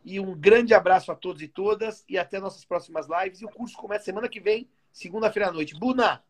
[0.04, 3.42] E um grande abraço a todos e todas e até nossas próximas lives.
[3.42, 5.74] E o curso começa semana que vem, segunda-feira à noite.
[5.74, 6.24] Buna,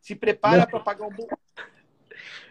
[0.00, 1.28] se prepara para pagar um bom.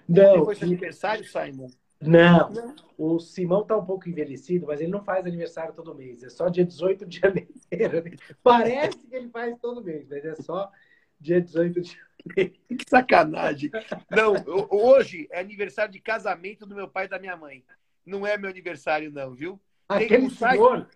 [0.08, 1.70] Não, Foi seu aniversário, Simon?
[2.02, 2.52] Não.
[2.98, 6.24] O Simão tá um pouco envelhecido, mas ele não faz aniversário todo mês.
[6.24, 7.48] É só dia 18 de janeiro.
[8.44, 10.72] Parece que ele faz todo mês, mas é só
[11.20, 12.12] dia 18 de janeiro.
[12.70, 13.72] Que sacanagem.
[14.12, 17.64] Não, ho- hoje é aniversário de casamento do meu pai e da minha mãe.
[18.06, 19.60] Não é meu aniversário, não, viu?
[19.90, 20.88] Tem Aquele um site- senhor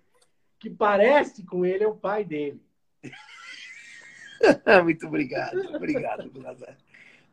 [0.59, 2.61] que parece com ele é o pai dele.
[4.83, 5.57] Muito obrigado.
[5.75, 6.31] Obrigado.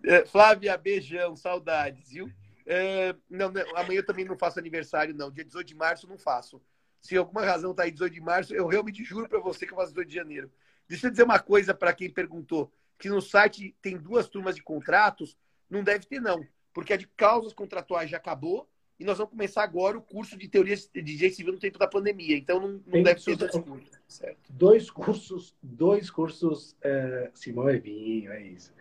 [0.04, 2.30] É, Flávia, beijão, saudades, viu?
[2.66, 5.31] É, não, não, amanhã eu também não faço aniversário, não.
[5.31, 6.61] Dia 18 de março não faço.
[7.01, 9.77] Se alguma razão tá aí 18 de março, eu realmente juro para você que eu
[9.77, 10.51] faço 18 de janeiro.
[10.88, 14.62] Deixa eu dizer uma coisa para quem perguntou: que no site tem duas turmas de
[14.62, 15.37] contratos,
[15.68, 16.46] não deve ter, não.
[16.72, 20.46] Porque a de causas contratuais já acabou e nós vamos começar agora o curso de
[20.48, 22.37] teoria de direito civil no tempo da pandemia.
[22.37, 24.01] Então não, não Tem deve ter que- duas cursos.
[24.07, 24.53] Certo.
[24.53, 28.72] Dois cursos, dois cursos, é, Simão é vinho, é isso.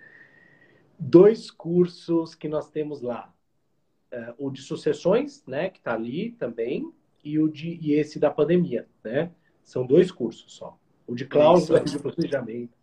[1.00, 3.34] Dois cursos que nós temos lá.
[4.12, 6.92] É, o de sucessões, né, que está ali também,
[7.24, 9.32] e o de e esse da pandemia, né?
[9.64, 10.78] São dois cursos só.
[11.08, 12.74] O de cláusula e de planejamento.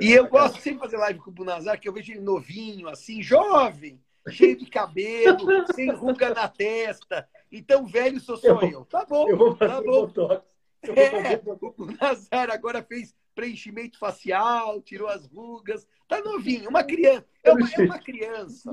[0.00, 2.88] E eu gosto sempre de fazer live com o Bunazar, que eu vejo ele novinho,
[2.88, 5.38] assim, jovem, cheio de cabelo,
[5.74, 7.28] sem ruga na testa.
[7.50, 8.84] Então, velho sou só Eu- eu.
[8.86, 10.06] Tá bom, Eu vou fazer tá bom.
[10.06, 10.46] botox.
[10.82, 11.78] Eu É, fazer botox.
[11.78, 15.86] o Bunazar agora fez preenchimento facial, tirou as rugas.
[16.08, 17.26] Tá novinho, uma criança.
[17.44, 18.70] É uma, é uma criança.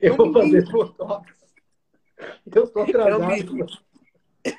[0.00, 1.32] Eu vou um fazer botox.
[2.54, 3.54] Eu tô É atrasado.
[3.54, 3.66] menino.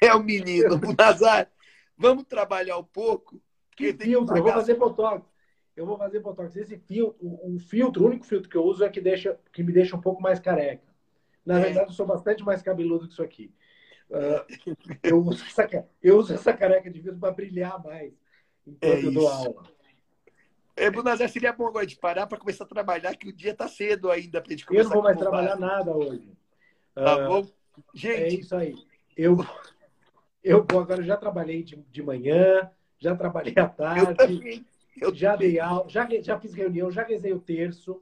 [0.02, 0.78] É o menino.
[0.78, 1.52] Bunazar,
[1.98, 3.42] vamos trabalhar um pouco.
[3.76, 4.38] Que filtro?
[4.38, 5.28] Eu vou fazer botox.
[5.76, 6.56] Eu vou fazer botox.
[6.56, 9.64] Esse filtro, o, o filtro, o único filtro que eu uso é que, deixa, que
[9.64, 10.84] me deixa um pouco mais careca.
[11.46, 11.64] Na É.
[11.64, 13.54] verdade, eu sou bastante mais cabeludo que isso aqui.
[14.12, 14.46] Ah,
[15.02, 18.14] eu, uso essa, eu uso essa careca de vidro para brilhar mais
[18.68, 19.34] enquanto É eu dou isso.
[19.34, 19.64] aula.
[20.76, 23.68] É, Bunazar, seria bom agora de parar para começar a trabalhar, que o dia tá
[23.68, 26.28] cedo ainda para gente Eu começar não vou mais trabalhar nada hoje.
[26.96, 27.40] Tá Ah, bom?
[27.42, 28.76] É Gente, isso aí.
[29.16, 29.38] Eu,
[30.44, 34.16] eu agora, já trabalhei de, de manhã, já trabalhei à eu tarde.
[34.16, 34.66] também.
[35.00, 38.02] Eu já dei aula, já, já fiz reunião, já rezei o terço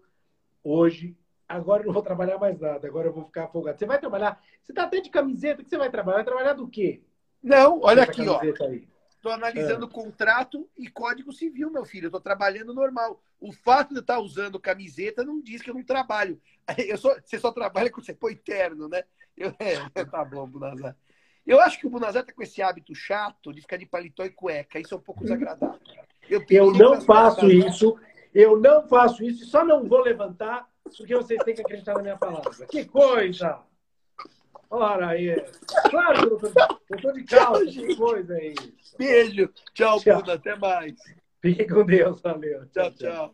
[0.63, 1.15] hoje.
[1.47, 3.77] Agora eu não vou trabalhar mais nada, agora eu vou ficar folgado.
[3.77, 4.41] Você vai trabalhar?
[4.63, 6.17] Você tá até de camiseta, o que você vai trabalhar?
[6.17, 7.01] Vai trabalhar do quê?
[7.43, 8.39] Não, olha Essa aqui, ó.
[8.39, 8.87] aí.
[9.21, 12.05] Estou analisando contrato e código civil, meu filho.
[12.05, 13.21] Eu estou trabalhando normal.
[13.39, 16.41] O fato de eu estar usando camiseta não diz que eu não trabalho.
[16.87, 19.03] Eu só, você só trabalha quando você põe terno, né?
[19.37, 20.97] Eu, é, tá bom, Bunazar.
[21.45, 24.31] Eu acho que o Bunazar tá com esse hábito chato de ficar de paletó e
[24.31, 24.79] cueca.
[24.79, 25.79] Isso é um pouco desagradável.
[26.27, 27.99] Eu pediria não faço isso,
[28.33, 30.67] eu não faço isso, só não vou levantar
[30.97, 32.65] porque vocês têm que acreditar na minha palavra.
[32.65, 33.59] Que coisa!
[34.71, 35.35] Ora aí.
[35.89, 36.39] Claro
[36.89, 38.97] eu tô de calça, que coisa é isso?
[38.97, 39.49] Beijo.
[39.73, 40.23] Tchau, Tchau.
[40.29, 40.93] Até mais.
[41.41, 42.65] Fique com Deus, valeu.
[42.69, 43.33] Tchau, tchau.